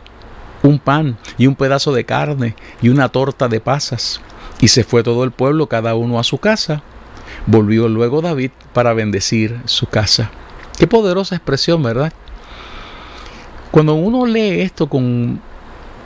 un 0.65 0.79
pan 0.79 1.17
y 1.37 1.47
un 1.47 1.55
pedazo 1.55 1.93
de 1.93 2.05
carne 2.05 2.55
y 2.81 2.89
una 2.89 3.09
torta 3.09 3.47
de 3.47 3.59
pasas. 3.59 4.21
Y 4.59 4.69
se 4.69 4.83
fue 4.83 5.03
todo 5.03 5.23
el 5.23 5.31
pueblo, 5.31 5.67
cada 5.67 5.95
uno 5.95 6.19
a 6.19 6.23
su 6.23 6.37
casa. 6.37 6.81
Volvió 7.45 7.87
luego 7.87 8.21
David 8.21 8.51
para 8.73 8.93
bendecir 8.93 9.59
su 9.65 9.85
casa. 9.87 10.31
Qué 10.77 10.87
poderosa 10.87 11.35
expresión, 11.35 11.81
¿verdad? 11.83 12.11
Cuando 13.71 13.95
uno 13.95 14.25
lee 14.25 14.61
esto 14.61 14.87
con 14.87 15.39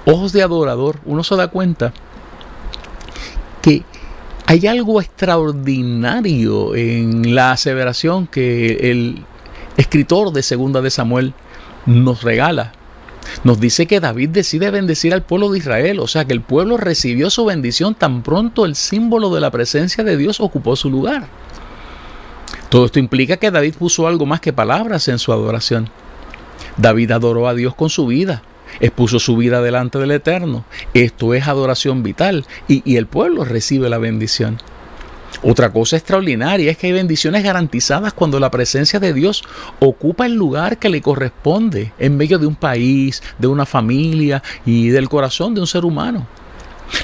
ojos 0.05 0.31
de 0.33 0.43
adorador, 0.43 0.99
uno 1.05 1.23
se 1.23 1.35
da 1.35 1.47
cuenta 1.47 1.93
que 3.61 3.83
hay 4.45 4.65
algo 4.67 4.99
extraordinario 5.01 6.75
en 6.75 7.35
la 7.35 7.51
aseveración 7.51 8.25
que 8.25 8.91
el 8.91 9.23
escritor 9.77 10.31
de 10.33 10.41
Segunda 10.41 10.81
de 10.81 10.89
Samuel 10.89 11.33
nos 11.85 12.23
regala. 12.23 12.73
Nos 13.43 13.59
dice 13.59 13.85
que 13.85 13.99
David 13.99 14.29
decide 14.29 14.71
bendecir 14.71 15.13
al 15.13 15.21
pueblo 15.21 15.51
de 15.51 15.59
Israel, 15.59 15.99
o 15.99 16.07
sea 16.07 16.25
que 16.25 16.33
el 16.33 16.41
pueblo 16.41 16.77
recibió 16.77 17.29
su 17.29 17.45
bendición 17.45 17.93
tan 17.93 18.23
pronto 18.23 18.65
el 18.65 18.75
símbolo 18.75 19.29
de 19.33 19.41
la 19.41 19.51
presencia 19.51 20.03
de 20.03 20.17
Dios 20.17 20.39
ocupó 20.39 20.75
su 20.75 20.89
lugar. 20.89 21.27
Todo 22.69 22.85
esto 22.85 22.99
implica 22.99 23.38
que 23.38 23.51
David 23.51 23.75
puso 23.75 24.07
algo 24.07 24.25
más 24.25 24.41
que 24.41 24.53
palabras 24.53 25.07
en 25.07 25.17
su 25.17 25.33
adoración. 25.33 25.89
David 26.77 27.11
adoró 27.11 27.47
a 27.47 27.55
Dios 27.55 27.73
con 27.73 27.89
su 27.89 28.05
vida, 28.05 28.43
expuso 28.79 29.19
su 29.19 29.35
vida 29.35 29.61
delante 29.61 29.97
del 29.97 30.11
Eterno. 30.11 30.65
Esto 30.93 31.33
es 31.33 31.47
adoración 31.47 32.03
vital 32.03 32.45
y, 32.67 32.83
y, 32.89 32.97
el 32.97 33.07
pueblo 33.07 33.43
recibe 33.43 33.89
la 33.89 33.97
bendición. 33.97 34.59
Otra 35.41 35.71
cosa 35.71 35.95
extraordinaria 35.95 36.69
es 36.69 36.77
que 36.77 36.88
hay 36.88 36.93
bendiciones 36.93 37.43
garantizadas 37.43 38.13
cuando 38.13 38.39
la 38.39 38.51
presencia 38.51 38.99
de 38.99 39.13
Dios 39.13 39.43
ocupa 39.79 40.25
el 40.25 40.33
lugar 40.33 40.77
que 40.77 40.89
le 40.89 41.01
corresponde 41.01 41.93
en 41.97 42.17
medio 42.17 42.38
de 42.39 42.45
un 42.45 42.55
país, 42.55 43.23
de 43.38 43.47
una 43.47 43.65
familia 43.65 44.43
y 44.65 44.89
del 44.89 45.09
corazón 45.09 45.55
de 45.55 45.61
un 45.61 45.67
ser 45.67 45.85
humano. 45.85 46.27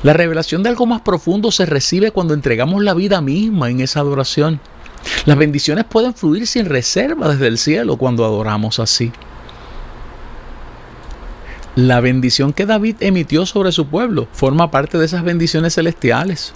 La 0.03 0.13
revelación 0.13 0.63
de 0.63 0.69
algo 0.69 0.85
más 0.85 1.01
profundo 1.01 1.51
se 1.51 1.65
recibe 1.65 2.11
cuando 2.11 2.33
entregamos 2.33 2.83
la 2.83 2.93
vida 2.93 3.21
misma 3.21 3.69
en 3.69 3.79
esa 3.79 4.01
adoración. 4.01 4.59
Las 5.25 5.37
bendiciones 5.37 5.85
pueden 5.85 6.13
fluir 6.13 6.47
sin 6.47 6.65
reserva 6.65 7.29
desde 7.29 7.47
el 7.47 7.57
cielo 7.57 7.97
cuando 7.97 8.25
adoramos 8.25 8.79
así. 8.79 9.11
La 11.75 11.99
bendición 11.99 12.53
que 12.53 12.65
David 12.65 12.97
emitió 13.01 13.45
sobre 13.45 13.71
su 13.71 13.87
pueblo 13.87 14.27
forma 14.31 14.71
parte 14.71 14.97
de 14.97 15.05
esas 15.05 15.23
bendiciones 15.23 15.75
celestiales. 15.75 16.53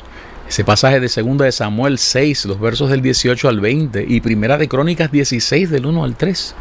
Ese 0.47 0.63
pasaje 0.63 0.99
de 0.99 1.07
2 1.07 1.37
de 1.37 1.51
Samuel 1.51 1.97
6, 1.97 2.45
los 2.45 2.59
versos 2.59 2.89
del 2.89 3.01
18 3.01 3.49
al 3.49 3.59
20 3.59 4.05
y 4.07 4.21
Primera 4.21 4.57
de 4.57 4.67
Crónicas 4.67 5.11
16 5.11 5.69
del 5.69 5.85
1 5.85 6.03
al 6.03 6.15
3 6.15 6.55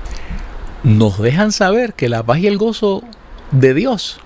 nos 0.85 1.18
dejan 1.21 1.52
saber 1.52 1.95
que 1.95 2.09
la 2.09 2.23
paz 2.23 2.38
y 2.38 2.47
el 2.47 2.59
gozo 2.59 3.02
de 3.52 3.75
Dios 3.75 4.21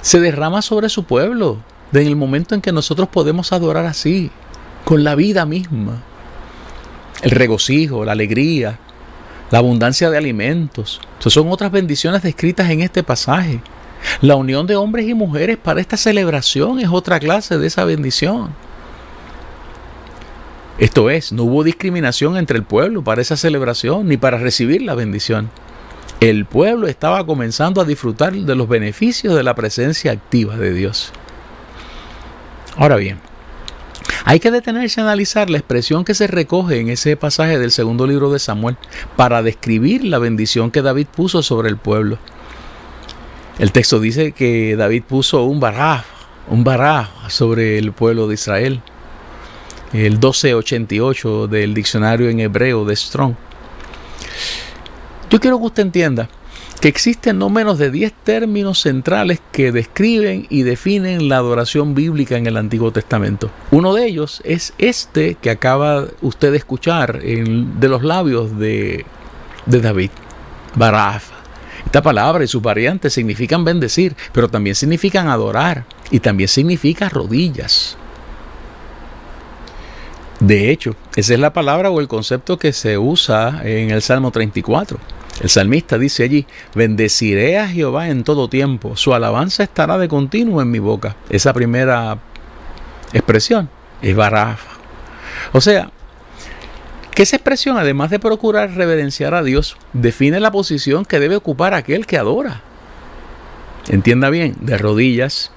se 0.00 0.20
derrama 0.20 0.62
sobre 0.62 0.88
su 0.88 1.04
pueblo 1.04 1.58
en 1.92 2.06
el 2.06 2.16
momento 2.16 2.54
en 2.54 2.60
que 2.60 2.72
nosotros 2.72 3.08
podemos 3.08 3.52
adorar 3.52 3.86
así, 3.86 4.30
con 4.84 5.04
la 5.04 5.14
vida 5.14 5.44
misma 5.46 6.02
el 7.22 7.30
regocijo, 7.30 8.04
la 8.04 8.12
alegría, 8.12 8.78
la 9.50 9.58
abundancia 9.58 10.10
de 10.10 10.18
alimentos. 10.18 11.00
Esas 11.20 11.32
son 11.32 11.50
otras 11.50 11.70
bendiciones 11.70 12.22
descritas 12.22 12.68
en 12.70 12.80
este 12.80 13.02
pasaje. 13.02 13.60
La 14.20 14.34
unión 14.34 14.66
de 14.66 14.76
hombres 14.76 15.06
y 15.08 15.14
mujeres 15.14 15.56
para 15.56 15.80
esta 15.80 15.96
celebración 15.96 16.80
es 16.80 16.88
otra 16.88 17.20
clase 17.20 17.58
de 17.58 17.66
esa 17.66 17.84
bendición. 17.84 18.52
Esto 20.78 21.10
es, 21.10 21.32
no 21.32 21.44
hubo 21.44 21.62
discriminación 21.62 22.36
entre 22.36 22.58
el 22.58 22.64
pueblo 22.64 23.04
para 23.04 23.22
esa 23.22 23.36
celebración 23.36 24.08
ni 24.08 24.16
para 24.16 24.38
recibir 24.38 24.82
la 24.82 24.94
bendición. 24.94 25.50
El 26.18 26.44
pueblo 26.44 26.88
estaba 26.88 27.24
comenzando 27.26 27.80
a 27.80 27.84
disfrutar 27.84 28.32
de 28.32 28.54
los 28.54 28.68
beneficios 28.68 29.34
de 29.34 29.42
la 29.42 29.54
presencia 29.54 30.12
activa 30.12 30.56
de 30.56 30.72
Dios. 30.72 31.12
Ahora 32.76 32.96
bien, 32.96 33.18
hay 34.24 34.40
que 34.40 34.50
detenerse 34.50 35.00
a 35.00 35.04
analizar 35.04 35.50
la 35.50 35.58
expresión 35.58 36.04
que 36.04 36.14
se 36.14 36.26
recoge 36.26 36.80
en 36.80 36.88
ese 36.88 37.16
pasaje 37.16 37.58
del 37.58 37.70
segundo 37.70 38.06
libro 38.06 38.30
de 38.30 38.38
Samuel 38.38 38.76
para 39.16 39.42
describir 39.42 40.04
la 40.04 40.18
bendición 40.18 40.70
que 40.70 40.82
David 40.82 41.08
puso 41.14 41.42
sobre 41.42 41.68
el 41.68 41.76
pueblo. 41.76 42.18
El 43.58 43.72
texto 43.72 44.00
dice 44.00 44.32
que 44.32 44.76
David 44.76 45.02
puso 45.08 45.44
un 45.44 45.60
baraj, 45.60 46.04
un 46.48 46.64
sobre 47.28 47.78
el 47.78 47.92
pueblo 47.92 48.26
de 48.28 48.34
Israel. 48.34 48.80
El 49.92 50.12
1288 50.12 51.48
del 51.48 51.74
diccionario 51.74 52.28
en 52.30 52.40
hebreo 52.40 52.84
de 52.84 52.96
Strong. 52.96 53.34
Yo 55.28 55.40
quiero 55.40 55.58
que 55.58 55.66
usted 55.66 55.82
entienda 55.82 56.28
que 56.82 56.88
existen 56.88 57.38
no 57.38 57.48
menos 57.48 57.78
de 57.78 57.92
10 57.92 58.12
términos 58.24 58.80
centrales 58.80 59.40
que 59.52 59.70
describen 59.70 60.48
y 60.50 60.64
definen 60.64 61.28
la 61.28 61.36
adoración 61.36 61.94
bíblica 61.94 62.36
en 62.36 62.48
el 62.48 62.56
Antiguo 62.56 62.90
Testamento. 62.90 63.52
Uno 63.70 63.94
de 63.94 64.04
ellos 64.04 64.42
es 64.44 64.74
este 64.78 65.36
que 65.36 65.50
acaba 65.50 66.06
usted 66.22 66.50
de 66.50 66.56
escuchar 66.56 67.22
de 67.22 67.88
los 67.88 68.02
labios 68.02 68.58
de, 68.58 69.06
de 69.64 69.80
David, 69.80 70.10
Baraf. 70.74 71.30
Esta 71.86 72.02
palabra 72.02 72.42
y 72.42 72.48
sus 72.48 72.60
variantes 72.60 73.12
significan 73.12 73.64
bendecir, 73.64 74.16
pero 74.32 74.48
también 74.48 74.74
significan 74.74 75.28
adorar 75.28 75.84
y 76.10 76.18
también 76.18 76.48
significa 76.48 77.08
rodillas. 77.08 77.96
De 80.40 80.72
hecho, 80.72 80.96
esa 81.14 81.34
es 81.34 81.38
la 81.38 81.52
palabra 81.52 81.90
o 81.90 82.00
el 82.00 82.08
concepto 82.08 82.58
que 82.58 82.72
se 82.72 82.98
usa 82.98 83.60
en 83.62 83.92
el 83.92 84.02
Salmo 84.02 84.32
34. 84.32 84.98
El 85.40 85.48
salmista 85.48 85.98
dice 85.98 86.24
allí, 86.24 86.46
bendeciré 86.74 87.58
a 87.58 87.68
Jehová 87.68 88.08
en 88.08 88.22
todo 88.22 88.48
tiempo, 88.48 88.96
su 88.96 89.14
alabanza 89.14 89.62
estará 89.62 89.98
de 89.98 90.08
continuo 90.08 90.60
en 90.62 90.70
mi 90.70 90.78
boca. 90.78 91.16
Esa 91.30 91.52
primera 91.52 92.18
expresión 93.12 93.68
es 94.02 94.14
barafa. 94.14 94.70
O 95.52 95.60
sea, 95.60 95.90
que 97.14 97.22
esa 97.22 97.36
expresión, 97.36 97.76
además 97.76 98.10
de 98.10 98.18
procurar 98.18 98.74
reverenciar 98.74 99.34
a 99.34 99.42
Dios, 99.42 99.76
define 99.92 100.40
la 100.40 100.50
posición 100.50 101.04
que 101.04 101.20
debe 101.20 101.36
ocupar 101.36 101.74
aquel 101.74 102.06
que 102.06 102.18
adora. 102.18 102.62
Entienda 103.88 104.30
bien, 104.30 104.56
de 104.60 104.78
rodillas. 104.78 105.50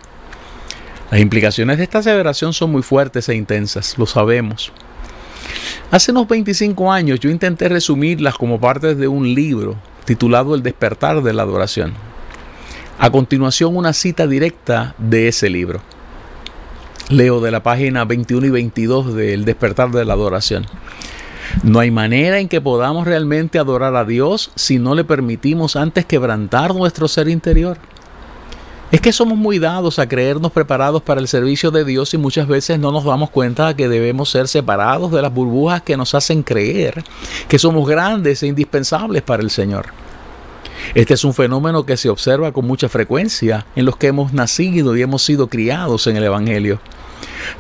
Las 1.12 1.22
implicaciones 1.22 1.78
de 1.78 1.84
esta 1.84 2.00
aseveración 2.00 2.54
son 2.54 2.72
muy 2.72 2.82
fuertes 2.82 3.30
e 3.30 3.36
intensas, 3.36 3.98
lo 3.98 4.06
sabemos. 4.06 4.74
Hace 5.92 6.12
unos 6.12 6.28
25 6.28 6.92
años 6.92 7.20
yo 7.20 7.30
intenté 7.30 7.70
resumirlas 7.70 8.36
como 8.36 8.60
parte 8.60 8.96
de 8.96 9.08
un 9.08 9.34
libro 9.34 9.76
titulado 10.04 10.56
El 10.56 10.64
despertar 10.64 11.22
de 11.22 11.32
la 11.32 11.44
adoración. 11.44 11.94
A 12.98 13.12
continuación 13.12 13.78
una 13.78 13.94
cita 13.94 14.26
directa 14.26 14.96
de 14.98 15.28
ese 15.28 15.50
libro. 15.50 15.82
Leo 17.10 17.40
de 17.40 17.52
la 17.52 17.62
página 17.62 18.04
21 18.04 18.48
y 18.48 18.50
22 18.50 19.14
del 19.14 19.46
despertar 19.46 19.92
de 19.92 20.06
la 20.06 20.14
adoración. 20.14 20.66
No 21.64 21.80
hay 21.80 21.92
manera 21.92 22.40
en 22.40 22.50
que 22.50 22.62
podamos 22.62 23.06
realmente 23.06 23.60
adorar 23.60 23.96
a 23.96 24.06
Dios 24.06 24.52
si 24.56 24.80
no 24.80 24.96
le 24.96 25.04
permitimos 25.04 25.76
antes 25.76 26.06
quebrantar 26.06 26.74
nuestro 26.74 27.08
ser 27.08 27.30
interior. 27.30 27.78
Es 28.96 29.02
que 29.02 29.12
somos 29.12 29.38
muy 29.38 29.60
dados 29.60 30.00
a 30.00 30.08
creernos 30.08 30.54
preparados 30.54 31.02
para 31.02 31.20
el 31.20 31.28
servicio 31.28 31.70
de 31.70 31.84
Dios 31.84 32.14
y 32.14 32.18
muchas 32.18 32.48
veces 32.48 32.80
no 32.80 32.94
nos 32.94 33.04
damos 33.04 33.30
cuenta 33.30 33.68
de 33.68 33.76
que 33.76 33.90
debemos 33.90 34.30
ser 34.30 34.48
separados 34.48 35.12
de 35.12 35.22
las 35.22 35.34
burbujas 35.34 35.82
que 35.82 35.98
nos 35.98 36.16
hacen 36.16 36.44
creer 36.44 37.04
que 37.50 37.60
somos 37.60 37.90
grandes 37.90 38.42
e 38.42 38.48
indispensables 38.48 39.22
para 39.22 39.44
el 39.44 39.50
Señor. 39.50 39.88
Este 40.94 41.14
es 41.14 41.26
un 41.26 41.34
fenómeno 41.34 41.86
que 41.86 41.98
se 41.98 42.08
observa 42.08 42.54
con 42.54 42.66
mucha 42.66 42.88
frecuencia 42.88 43.66
en 43.76 43.84
los 43.84 43.98
que 43.98 44.08
hemos 44.08 44.32
nacido 44.32 44.96
y 44.96 45.02
hemos 45.02 45.24
sido 45.24 45.50
criados 45.50 46.08
en 46.08 46.16
el 46.16 46.24
Evangelio. 46.24 46.80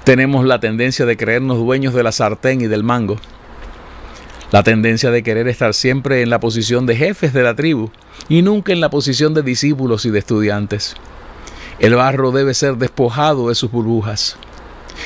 Tenemos 0.06 0.46
la 0.46 0.62
tendencia 0.62 1.06
de 1.06 1.18
creernos 1.18 1.58
dueños 1.58 1.94
de 1.94 2.04
la 2.04 2.14
sartén 2.14 2.62
y 2.62 2.68
del 2.68 2.84
mango. 2.84 3.18
La 4.52 4.64
tendencia 4.64 5.12
de 5.12 5.22
querer 5.22 5.50
estar 5.50 5.74
siempre 5.74 6.22
en 6.22 6.30
la 6.30 6.40
posición 6.40 6.86
de 6.86 6.96
jefes 6.96 7.34
de 7.34 7.44
la 7.44 7.56
tribu 7.56 7.90
y 8.30 8.42
nunca 8.42 8.72
en 8.72 8.80
la 8.80 8.90
posición 8.90 9.34
de 9.34 9.44
discípulos 9.44 10.06
y 10.06 10.12
de 10.12 10.20
estudiantes. 10.20 10.96
El 11.80 11.96
barro 11.96 12.32
debe 12.32 12.54
ser 12.54 12.78
despojado 12.78 13.50
de 13.50 13.56
sus 13.56 13.72
burbujas. 13.72 14.38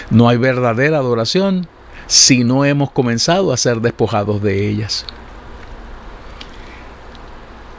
No 0.10 0.30
hay 0.30 0.38
verdadera 0.38 0.98
adoración 0.98 1.68
si 2.08 2.44
no 2.44 2.66
hemos 2.66 2.92
comenzado 2.92 3.52
a 3.52 3.58
ser 3.58 3.82
despojados 3.82 4.42
de 4.42 4.68
ellas. 4.68 5.06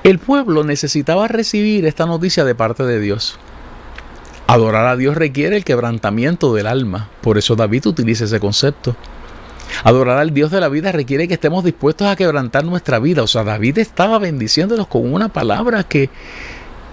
El 0.02 0.18
pueblo 0.18 0.64
necesitaba 0.64 1.28
recibir 1.28 1.84
esta 1.86 2.06
noticia 2.06 2.44
de 2.44 2.54
parte 2.54 2.84
de 2.84 3.00
Dios. 3.00 3.38
Adorar 4.46 4.86
a 4.86 4.96
Dios 4.96 5.16
requiere 5.16 5.56
el 5.56 5.64
quebrantamiento 5.64 6.54
del 6.54 6.66
alma, 6.66 7.08
por 7.20 7.38
eso 7.38 7.54
David 7.54 7.86
utiliza 7.86 8.24
ese 8.24 8.40
concepto. 8.40 8.96
Adorar 9.84 10.18
al 10.18 10.34
Dios 10.34 10.50
de 10.50 10.60
la 10.60 10.68
vida 10.68 10.90
requiere 10.90 11.28
que 11.28 11.34
estemos 11.34 11.62
dispuestos 11.62 12.08
a 12.08 12.16
quebrantar 12.16 12.64
nuestra 12.64 12.98
vida. 12.98 13.22
O 13.22 13.26
sea, 13.26 13.44
David 13.44 13.78
estaba 13.78 14.18
bendiciéndonos 14.18 14.88
con 14.88 15.12
una 15.12 15.28
palabra 15.28 15.84
que 15.84 16.10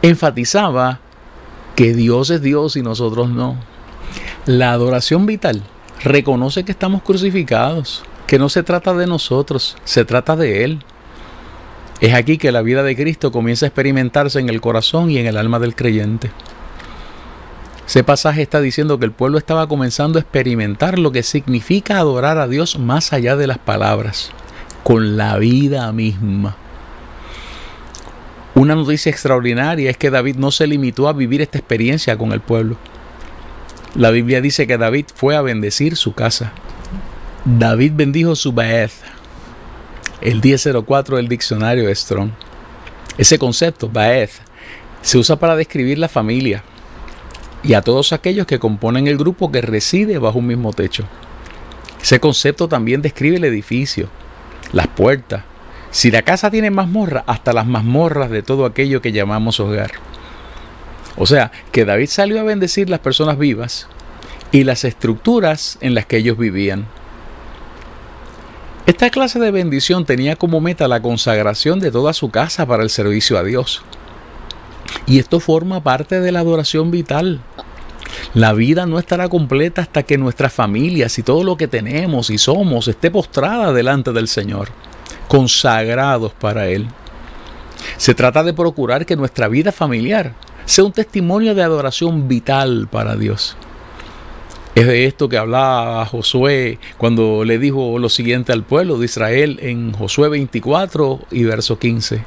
enfatizaba 0.01 1.00
que 1.77 1.93
Dios 1.93 2.31
es 2.31 2.41
Dios 2.41 2.75
y 2.75 2.81
nosotros 2.81 3.29
no. 3.29 3.55
La 4.48 4.72
adoración 4.72 5.27
vital 5.27 5.62
reconoce 6.03 6.65
que 6.65 6.72
estamos 6.72 7.03
crucificados, 7.03 8.03
que 8.25 8.39
no 8.39 8.50
se 8.50 8.63
trata 8.63 8.96
de 8.96 9.05
nosotros, 9.05 9.77
se 9.84 10.03
trata 10.03 10.36
de 10.36 10.63
Él. 10.63 10.79
Es 12.01 12.15
aquí 12.15 12.39
que 12.39 12.51
la 12.51 12.63
vida 12.63 12.81
de 12.81 12.96
Cristo 12.96 13.31
comienza 13.31 13.67
a 13.67 13.69
experimentarse 13.69 14.39
en 14.39 14.50
el 14.50 14.60
corazón 14.60 15.12
y 15.12 15.19
en 15.19 15.27
el 15.27 15.38
alma 15.38 15.60
del 15.60 15.75
creyente. 15.75 16.31
Ese 17.86 18.03
pasaje 18.03 18.41
está 18.41 18.60
diciendo 18.60 18.98
que 18.98 19.05
el 19.05 19.12
pueblo 19.12 19.38
estaba 19.38 19.67
comenzando 19.67 20.17
a 20.17 20.24
experimentar 20.24 20.98
lo 20.98 21.12
que 21.12 21.22
significa 21.22 22.00
adorar 22.00 22.39
a 22.39 22.48
Dios 22.48 22.79
más 22.79 23.13
allá 23.13 23.36
de 23.36 23.46
las 23.46 23.60
palabras, 23.60 24.31
con 24.84 25.15
la 25.15 25.38
vida 25.38 25.91
misma. 25.91 26.55
Una 28.58 28.74
noticia 28.74 29.12
extraordinaria 29.12 29.92
es 29.92 29.98
que 29.98 30.10
David 30.10 30.38
no 30.38 30.50
se 30.50 30.66
limitó 30.66 31.08
a 31.08 31.14
vivir 31.14 31.44
esta 31.44 31.60
experiencia 31.60 32.18
con 32.18 32.32
el 32.32 32.42
pueblo. 32.42 32.76
La 33.94 34.10
Biblia 34.10 34.42
dice 34.42 34.66
que 34.66 34.80
David 34.80 35.06
fue 35.14 35.36
a 35.36 35.44
bendecir 35.44 35.96
su 35.96 36.16
casa. 36.16 36.54
David 37.46 37.92
bendijo 37.94 38.36
su 38.36 38.54
Baeth, 38.54 38.94
el 40.22 40.42
1004 40.42 41.18
del 41.18 41.27
diccionario 41.27 41.94
Strong. 41.94 42.31
Ese 43.20 43.38
concepto, 43.38 43.90
Baeth, 43.90 44.31
se 45.03 45.20
usa 45.20 45.36
para 45.36 45.55
describir 45.55 46.00
la 46.00 46.10
familia 46.10 46.64
y 47.62 47.74
a 47.74 47.84
todos 47.84 48.12
aquellos 48.12 48.48
que 48.48 48.58
componen 48.58 49.05
el 49.05 49.20
grupo 49.20 49.51
que 49.51 49.62
reside 49.62 50.18
bajo 50.18 50.40
un 50.40 50.48
mismo 50.48 50.74
techo. 50.74 51.03
Ese 52.01 52.20
concepto 52.20 52.68
también 52.68 53.03
describe 53.03 53.38
el 53.38 53.44
edificio, 53.44 54.10
las 54.72 54.88
puertas, 54.88 55.44
si 55.98 56.12
la 56.12 56.22
casa 56.22 56.51
tiene 56.51 56.70
mazmorra, 56.70 57.24
hasta 57.25 57.53
las 57.53 57.66
mazmorras 57.66 58.29
de 58.29 58.44
todo 58.44 58.66
aquello 58.66 59.01
que 59.01 59.12
llamamos 59.12 59.60
hogar. 59.60 59.94
O 61.16 61.25
sea, 61.25 61.51
que 61.72 61.86
David 61.86 62.10
salió 62.10 62.40
a 62.40 62.44
bendecir 62.44 62.88
las 62.88 63.00
personas 63.00 63.40
vivas 63.40 63.88
y 64.51 64.64
las 64.64 64.83
estructuras 64.83 65.79
en 65.81 65.96
las 65.96 66.05
que 66.05 66.18
ellos 66.18 66.38
vivían. 66.38 66.86
Esta 68.86 69.10
clase 69.10 69.40
de 69.40 69.50
bendición 69.50 70.05
tenía 70.05 70.36
como 70.36 70.62
meta 70.62 70.88
la 70.88 71.01
consagración 71.01 71.79
de 71.79 71.90
toda 71.90 72.14
su 72.14 72.29
casa 72.29 72.68
para 72.68 72.83
el 72.83 72.92
servicio 72.92 73.36
a 73.40 73.44
Dios. 73.44 73.81
Y 75.07 75.18
esto 75.18 75.40
forma 75.40 75.81
parte 75.81 76.22
de 76.22 76.31
la 76.31 76.42
adoración 76.42 76.92
vital. 76.92 77.42
La 78.36 78.53
vida 78.53 78.86
no 78.86 79.00
estará 79.00 79.29
completa 79.29 79.81
hasta 79.81 80.03
que 80.03 80.20
nuestras 80.20 80.53
familias 80.53 81.18
y 81.18 81.24
todo 81.24 81.44
lo 81.44 81.57
que 81.57 81.68
tenemos 81.68 82.29
y 82.29 82.38
somos 82.38 82.88
esté 82.88 83.10
postrada 83.10 83.74
delante 83.74 84.12
del 84.12 84.27
Señor 84.27 84.70
consagrados 85.27 86.33
para 86.33 86.68
Él. 86.68 86.87
Se 87.98 88.13
trata 88.13 88.44
de 88.44 88.53
procurar 88.53 89.05
que 89.05 89.16
nuestra 89.16 89.48
vida 89.48 89.72
familiar 89.72 90.33
sea 90.66 90.83
un 90.83 90.92
testimonio 90.92 91.55
de 91.55 91.63
adoración 91.63 92.27
vital 92.27 92.87
para 92.92 93.16
Dios. 93.16 93.55
Es 94.75 94.85
de 94.85 95.05
esto 95.05 95.27
que 95.27 95.37
hablaba 95.37 96.05
Josué 96.05 96.77
cuando 96.98 97.44
le 97.44 97.57
dijo 97.57 97.98
lo 97.98 98.09
siguiente 98.09 98.51
al 98.51 98.63
pueblo 98.63 99.00
de 99.00 99.05
Israel 99.05 99.59
en 99.63 99.92
Josué 99.94 100.29
24 100.29 101.20
y 101.31 101.44
verso 101.46 101.79
15. 101.79 102.24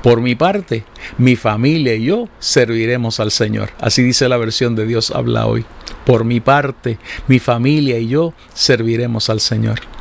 Por 0.00 0.20
mi 0.20 0.34
parte, 0.34 0.84
mi 1.18 1.34
familia 1.34 1.94
y 1.94 2.04
yo 2.04 2.28
serviremos 2.38 3.18
al 3.20 3.30
Señor. 3.30 3.70
Así 3.80 4.02
dice 4.02 4.28
la 4.28 4.36
versión 4.36 4.76
de 4.76 4.86
Dios 4.86 5.10
habla 5.10 5.46
hoy. 5.46 5.64
Por 6.04 6.24
mi 6.24 6.40
parte, 6.40 6.98
mi 7.26 7.38
familia 7.38 7.98
y 7.98 8.08
yo 8.08 8.34
serviremos 8.52 9.30
al 9.30 9.40
Señor. 9.40 9.93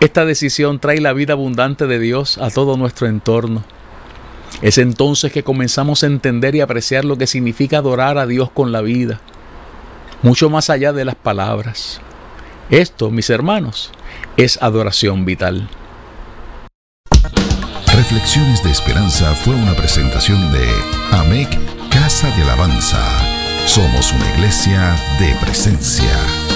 Esta 0.00 0.24
decisión 0.24 0.78
trae 0.78 1.00
la 1.00 1.12
vida 1.12 1.32
abundante 1.32 1.88
de 1.88 1.98
Dios 1.98 2.38
a 2.38 2.50
todo 2.50 2.76
nuestro 2.76 3.08
entorno. 3.08 3.64
Es 4.62 4.78
entonces 4.78 5.32
que 5.32 5.42
comenzamos 5.42 6.02
a 6.02 6.06
entender 6.06 6.54
y 6.54 6.60
apreciar 6.60 7.04
lo 7.04 7.18
que 7.18 7.26
significa 7.26 7.78
adorar 7.78 8.16
a 8.16 8.26
Dios 8.26 8.50
con 8.50 8.70
la 8.70 8.80
vida, 8.80 9.20
mucho 10.22 10.50
más 10.50 10.70
allá 10.70 10.92
de 10.92 11.04
las 11.04 11.16
palabras. 11.16 12.00
Esto, 12.70 13.10
mis 13.10 13.28
hermanos, 13.28 13.90
es 14.36 14.62
adoración 14.62 15.24
vital. 15.24 15.68
Reflexiones 17.92 18.62
de 18.62 18.70
Esperanza 18.70 19.34
fue 19.34 19.54
una 19.54 19.74
presentación 19.74 20.52
de 20.52 20.68
AMEC 21.10 21.48
Casa 21.90 22.30
de 22.36 22.42
Alabanza. 22.44 23.02
Somos 23.66 24.12
una 24.12 24.30
iglesia 24.34 24.96
de 25.18 25.34
presencia. 25.40 26.47